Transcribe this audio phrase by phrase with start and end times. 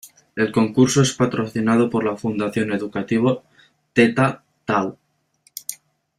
[0.35, 3.39] El concurso es patrocinado por la Fundación Educativa
[3.93, 4.97] Theta Tau.